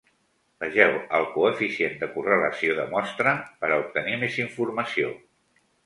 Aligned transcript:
Vegeu 0.63 0.93
el 1.17 1.25
coeficient 1.33 1.93
de 2.01 2.09
correlació 2.15 2.79
de 2.83 2.89
mostra 2.97 3.37
per 3.63 3.71
a 3.77 3.81
obtenir 3.87 4.21
més 4.27 4.43
informació. 4.49 5.17